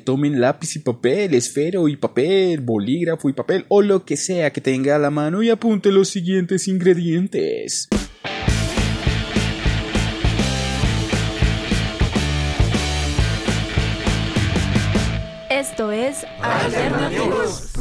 [0.00, 4.60] Tomen lápiz y papel, esfero y papel, bolígrafo y papel o lo que sea que
[4.60, 7.88] tenga a la mano y apunte los siguientes ingredientes.
[15.48, 17.72] Esto es Alternativos.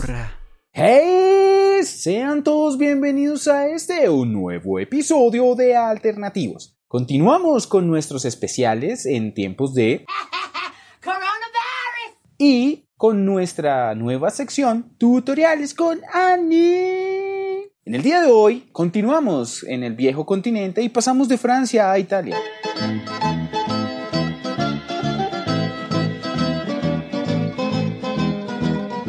[0.73, 1.83] ¡Hey!
[1.83, 6.77] Sean todos bienvenidos a este un nuevo episodio de Alternativos.
[6.87, 10.05] Continuamos con nuestros especiales en tiempos de
[12.39, 17.69] y con nuestra nueva sección Tutoriales con Annie.
[17.83, 21.99] En el día de hoy continuamos en el viejo continente y pasamos de Francia a
[21.99, 22.37] Italia.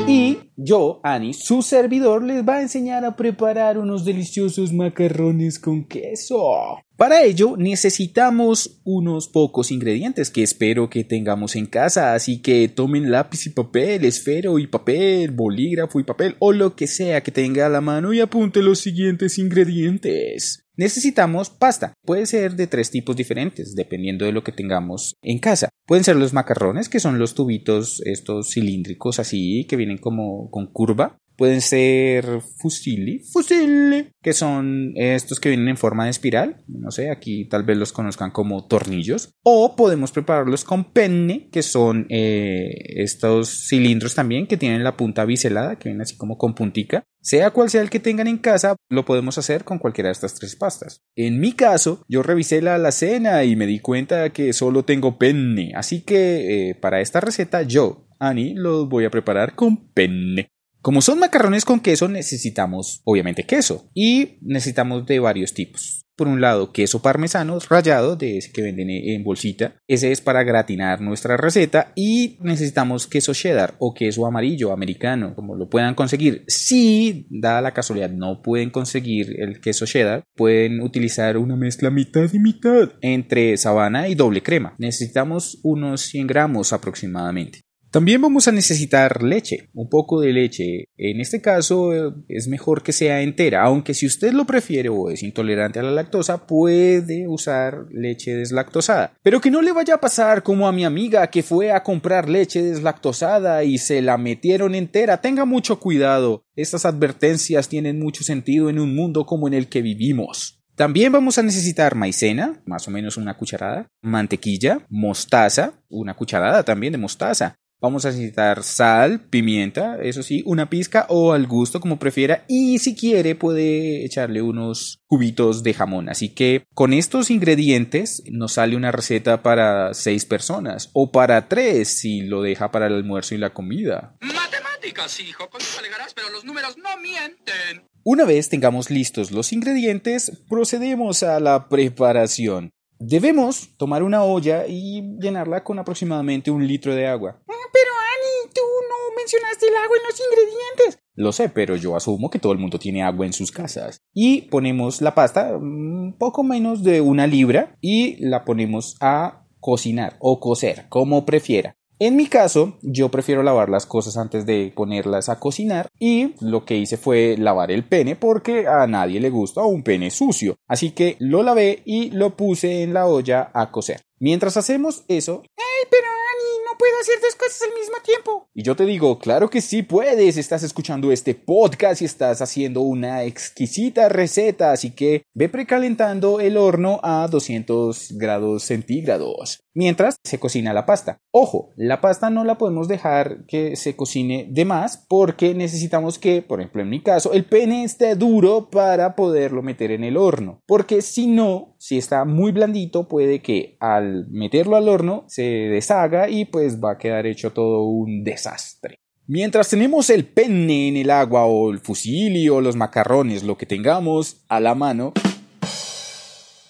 [0.08, 5.84] Y yo, Ani, su servidor, les va a enseñar a preparar unos deliciosos macarrones con
[5.84, 6.80] queso.
[7.00, 13.10] Para ello necesitamos unos pocos ingredientes que espero que tengamos en casa, así que tomen
[13.10, 17.64] lápiz y papel, esfero y papel, bolígrafo y papel o lo que sea que tenga
[17.64, 20.66] a la mano y apunte los siguientes ingredientes.
[20.76, 21.94] Necesitamos pasta.
[22.06, 25.70] Puede ser de tres tipos diferentes, dependiendo de lo que tengamos en casa.
[25.86, 30.66] Pueden ser los macarrones, que son los tubitos estos cilíndricos así, que vienen como con
[30.72, 31.18] curva.
[31.40, 36.62] Pueden ser fusilli, fusilli, que son estos que vienen en forma de espiral.
[36.68, 39.30] No sé, aquí tal vez los conozcan como tornillos.
[39.42, 45.24] O podemos prepararlos con penne, que son eh, estos cilindros también que tienen la punta
[45.24, 47.04] biselada, que vienen así como con puntica.
[47.22, 50.34] Sea cual sea el que tengan en casa, lo podemos hacer con cualquiera de estas
[50.34, 51.00] tres pastas.
[51.16, 55.72] En mi caso, yo revisé la alacena y me di cuenta que solo tengo penne,
[55.74, 60.50] así que eh, para esta receta yo, Ani, los voy a preparar con penne.
[60.82, 66.06] Como son macarrones con queso, necesitamos obviamente queso y necesitamos de varios tipos.
[66.16, 69.76] Por un lado, queso parmesano rallado, de ese que venden en bolsita.
[69.88, 71.92] Ese es para gratinar nuestra receta.
[71.96, 76.44] Y necesitamos queso cheddar o queso amarillo americano, como lo puedan conseguir.
[76.46, 82.28] Si, dada la casualidad, no pueden conseguir el queso cheddar, pueden utilizar una mezcla mitad
[82.32, 84.74] y mitad entre sabana y doble crema.
[84.78, 87.60] Necesitamos unos 100 gramos aproximadamente.
[87.90, 90.84] También vamos a necesitar leche, un poco de leche.
[90.96, 95.10] En este caso eh, es mejor que sea entera, aunque si usted lo prefiere o
[95.10, 99.14] es intolerante a la lactosa, puede usar leche deslactosada.
[99.22, 102.28] Pero que no le vaya a pasar como a mi amiga que fue a comprar
[102.28, 105.20] leche deslactosada y se la metieron entera.
[105.20, 106.44] Tenga mucho cuidado.
[106.54, 110.60] Estas advertencias tienen mucho sentido en un mundo como en el que vivimos.
[110.80, 116.92] También vamos a necesitar maicena, más o menos una cucharada, mantequilla, mostaza, una cucharada también
[116.92, 121.98] de mostaza, Vamos a necesitar sal, pimienta, eso sí, una pizca o al gusto como
[121.98, 126.10] prefiera y si quiere puede echarle unos cubitos de jamón.
[126.10, 132.00] Así que con estos ingredientes nos sale una receta para seis personas o para tres
[132.00, 134.14] si lo deja para el almuerzo y la comida.
[134.20, 137.88] Matemáticas, hijo, con eso alegarás, pero los números no mienten.
[138.04, 142.70] Una vez tengamos listos los ingredientes, procedemos a la preparación.
[143.02, 147.40] Debemos tomar una olla y llenarla con aproximadamente un litro de agua.
[147.48, 151.02] Ah, pero Ani, tú no mencionaste el agua en los ingredientes.
[151.14, 154.02] Lo sé, pero yo asumo que todo el mundo tiene agua en sus casas.
[154.12, 160.18] Y ponemos la pasta, un poco menos de una libra, y la ponemos a cocinar
[160.20, 161.78] o cocer, como prefiera.
[162.02, 166.64] En mi caso, yo prefiero lavar las cosas antes de ponerlas a cocinar y lo
[166.64, 170.56] que hice fue lavar el pene porque a nadie le gusta un pene sucio.
[170.66, 174.00] Así que lo lavé y lo puse en la olla a cocer.
[174.22, 175.42] Mientras hacemos eso...
[175.56, 178.48] ¡Ey, pero Ani, no puedo hacer dos cosas al mismo tiempo!
[178.52, 180.36] Y yo te digo, claro que sí puedes.
[180.36, 184.72] Estás escuchando este podcast y estás haciendo una exquisita receta.
[184.72, 191.18] Así que ve precalentando el horno a 200 grados centígrados mientras se cocina la pasta.
[191.32, 196.42] Ojo, la pasta no la podemos dejar que se cocine de más porque necesitamos que,
[196.42, 200.60] por ejemplo, en mi caso, el pene esté duro para poderlo meter en el horno.
[200.66, 206.28] Porque si no, si está muy blandito, puede que al meterlo al horno se deshaga
[206.28, 208.98] y pues va a quedar hecho todo un desastre.
[209.26, 213.64] Mientras tenemos el pene en el agua o el fusilli o los macarrones, lo que
[213.64, 215.14] tengamos a la mano,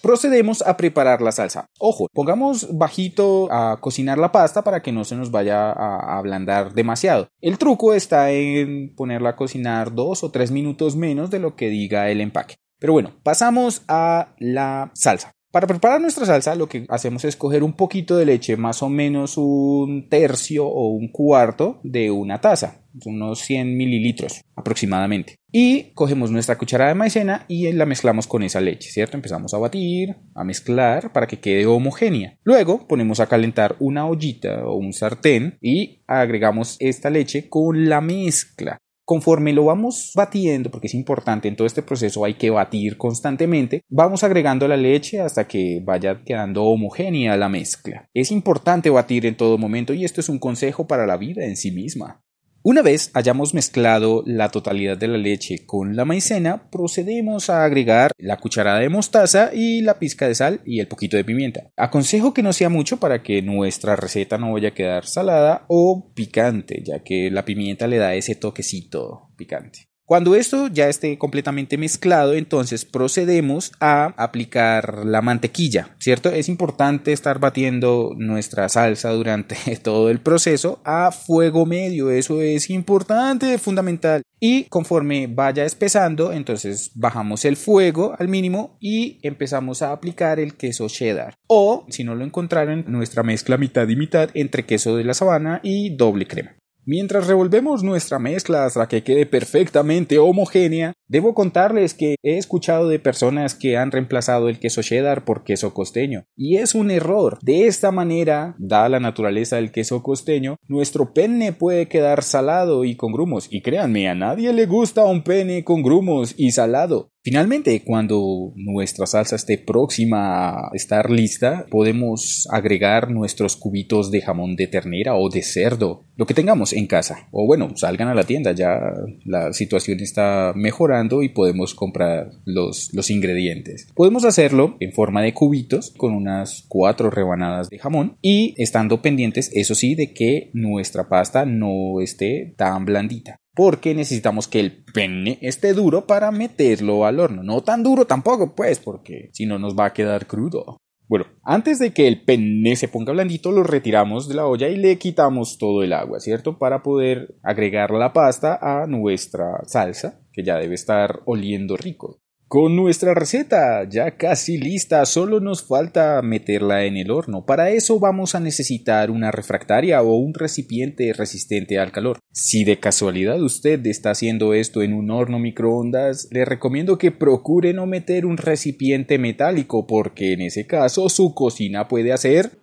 [0.00, 1.66] procedemos a preparar la salsa.
[1.80, 6.72] Ojo, pongamos bajito a cocinar la pasta para que no se nos vaya a ablandar
[6.72, 7.26] demasiado.
[7.40, 11.68] El truco está en ponerla a cocinar dos o tres minutos menos de lo que
[11.68, 12.58] diga el empaque.
[12.80, 15.30] Pero bueno, pasamos a la salsa.
[15.52, 18.88] Para preparar nuestra salsa lo que hacemos es coger un poquito de leche, más o
[18.88, 25.34] menos un tercio o un cuarto de una taza, unos 100 mililitros aproximadamente.
[25.50, 29.16] Y cogemos nuestra cucharada de maicena y la mezclamos con esa leche, ¿cierto?
[29.16, 32.38] Empezamos a batir, a mezclar para que quede homogénea.
[32.44, 38.00] Luego ponemos a calentar una ollita o un sartén y agregamos esta leche con la
[38.00, 38.78] mezcla.
[39.10, 43.82] Conforme lo vamos batiendo, porque es importante en todo este proceso hay que batir constantemente,
[43.88, 48.08] vamos agregando la leche hasta que vaya quedando homogénea la mezcla.
[48.14, 51.56] Es importante batir en todo momento y esto es un consejo para la vida en
[51.56, 52.22] sí misma.
[52.62, 58.12] Una vez hayamos mezclado la totalidad de la leche con la maicena, procedemos a agregar
[58.18, 61.70] la cucharada de mostaza y la pizca de sal y el poquito de pimienta.
[61.78, 66.12] Aconsejo que no sea mucho para que nuestra receta no vaya a quedar salada o
[66.14, 69.89] picante, ya que la pimienta le da ese toquecito picante.
[70.10, 76.30] Cuando esto ya esté completamente mezclado, entonces procedemos a aplicar la mantequilla, ¿cierto?
[76.30, 79.54] Es importante estar batiendo nuestra salsa durante
[79.84, 84.22] todo el proceso a fuego medio, eso es importante, fundamental.
[84.40, 90.56] Y conforme vaya espesando, entonces bajamos el fuego al mínimo y empezamos a aplicar el
[90.56, 91.34] queso cheddar.
[91.46, 95.60] O, si no lo encontraron, nuestra mezcla mitad y mitad entre queso de la sabana
[95.62, 96.59] y doble crema.
[96.84, 103.00] Mientras revolvemos nuestra mezcla hasta que quede perfectamente homogénea, debo contarles que he escuchado de
[103.00, 107.38] personas que han reemplazado el queso cheddar por queso costeño, y es un error.
[107.42, 112.94] De esta manera, dada la naturaleza del queso costeño, nuestro penne puede quedar salado y
[112.94, 117.10] con grumos, y créanme, a nadie le gusta un pene con grumos y salado.
[117.22, 124.56] Finalmente, cuando nuestra salsa esté próxima a estar lista, podemos agregar nuestros cubitos de jamón
[124.56, 127.28] de ternera o de cerdo, lo que tengamos en casa.
[127.30, 128.80] O bueno, salgan a la tienda, ya
[129.26, 133.88] la situación está mejorando y podemos comprar los, los ingredientes.
[133.94, 139.50] Podemos hacerlo en forma de cubitos con unas cuatro rebanadas de jamón y estando pendientes,
[139.55, 145.38] eso sí, de que nuestra pasta no esté tan blandita porque necesitamos que el pene
[145.43, 147.43] esté duro para meterlo al horno.
[147.43, 150.79] No tan duro tampoco, pues, porque si no nos va a quedar crudo.
[151.11, 154.76] Bueno, antes de que el pene se ponga blandito, lo retiramos de la olla y
[154.76, 156.56] le quitamos todo el agua, ¿cierto?
[156.56, 162.20] Para poder agregar la pasta a nuestra salsa, que ya debe estar oliendo rico.
[162.52, 167.46] Con nuestra receta ya casi lista, solo nos falta meterla en el horno.
[167.46, 172.18] Para eso vamos a necesitar una refractaria o un recipiente resistente al calor.
[172.32, 177.72] Si de casualidad usted está haciendo esto en un horno microondas, le recomiendo que procure
[177.72, 182.58] no meter un recipiente metálico porque en ese caso su cocina puede hacer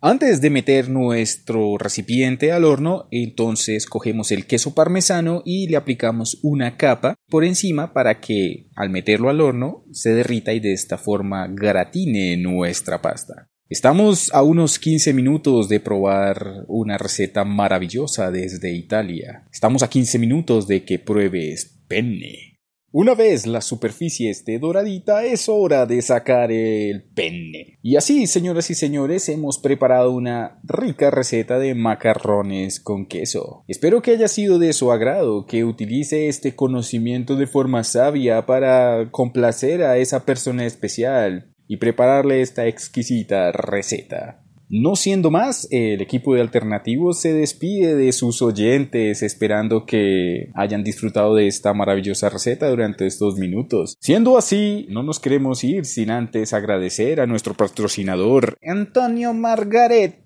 [0.00, 6.38] antes de meter nuestro recipiente al horno, entonces cogemos el queso parmesano y le aplicamos
[6.42, 10.98] una capa por encima para que al meterlo al horno se derrita y de esta
[10.98, 13.48] forma gratine nuestra pasta.
[13.68, 19.42] Estamos a unos 15 minutos de probar una receta maravillosa desde Italia.
[19.52, 22.60] Estamos a 15 minutos de que pruebes penne.
[22.92, 27.76] Una vez la superficie esté doradita, es hora de sacar el penne.
[27.82, 33.64] Y así, señoras y señores, hemos preparado una rica receta de macarrones con queso.
[33.66, 39.10] Espero que haya sido de su agrado, que utilice este conocimiento de forma sabia para
[39.10, 44.42] complacer a esa persona especial y prepararle esta exquisita receta.
[44.68, 50.82] No siendo más, el equipo de Alternativos se despide de sus oyentes esperando que hayan
[50.82, 53.96] disfrutado de esta maravillosa receta durante estos minutos.
[54.00, 60.25] Siendo así, no nos queremos ir sin antes agradecer a nuestro patrocinador Antonio Margaret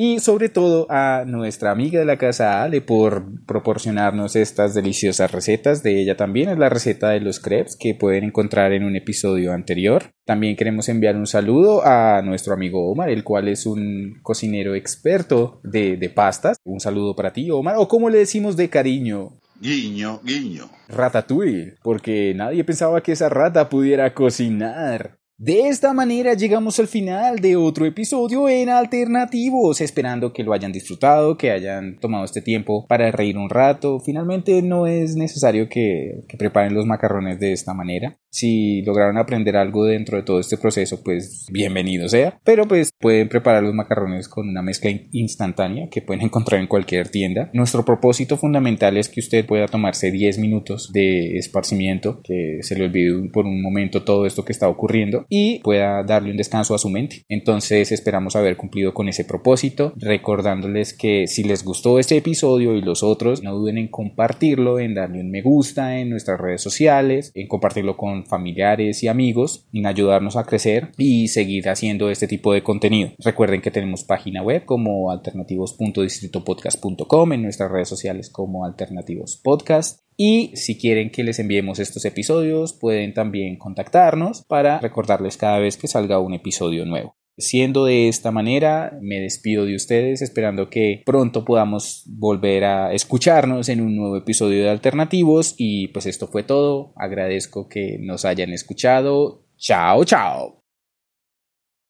[0.00, 5.82] y sobre todo a nuestra amiga de la casa Ale por proporcionarnos estas deliciosas recetas.
[5.82, 9.52] De ella también es la receta de los crepes que pueden encontrar en un episodio
[9.52, 10.12] anterior.
[10.24, 15.60] También queremos enviar un saludo a nuestro amigo Omar, el cual es un cocinero experto
[15.64, 16.58] de, de pastas.
[16.62, 20.70] Un saludo para ti, Omar, o como le decimos de cariño, Guiño, guiño.
[20.88, 25.17] Ratatouille, porque nadie pensaba que esa rata pudiera cocinar.
[25.40, 30.72] De esta manera llegamos al final de otro episodio en Alternativos, esperando que lo hayan
[30.72, 34.00] disfrutado, que hayan tomado este tiempo para reír un rato.
[34.00, 38.18] Finalmente no es necesario que, que, preparen los macarrones de esta manera.
[38.30, 42.38] Si lograron aprender algo dentro de todo este proceso, pues bienvenido sea.
[42.44, 47.08] Pero pues pueden preparar los macarrones con una mezcla instantánea que pueden encontrar en cualquier
[47.08, 47.50] tienda.
[47.52, 52.84] Nuestro propósito fundamental es que usted pueda tomarse 10 minutos de esparcimiento, que se le
[52.84, 56.78] olvide por un momento todo esto que está ocurriendo y pueda darle un descanso a
[56.78, 57.22] su mente.
[57.28, 62.82] Entonces esperamos haber cumplido con ese propósito, recordándoles que si les gustó este episodio y
[62.82, 67.30] los otros, no duden en compartirlo, en darle un me gusta en nuestras redes sociales,
[67.34, 72.52] en compartirlo con familiares y amigos en ayudarnos a crecer y seguir haciendo este tipo
[72.52, 73.10] de contenido.
[73.18, 80.00] Recuerden que tenemos página web como alternativos.distritopodcast.com, en nuestras redes sociales como Alternativos Podcast.
[80.16, 85.76] Y si quieren que les enviemos estos episodios, pueden también contactarnos para recordarles cada vez
[85.76, 87.17] que salga un episodio nuevo.
[87.38, 93.68] Siendo de esta manera, me despido de ustedes esperando que pronto podamos volver a escucharnos
[93.68, 96.92] en un nuevo episodio de Alternativos y pues esto fue todo.
[96.96, 99.44] Agradezco que nos hayan escuchado.
[99.56, 100.57] Chao, chao.